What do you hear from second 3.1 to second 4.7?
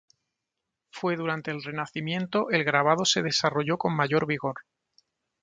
desarrolló con mayor vigor.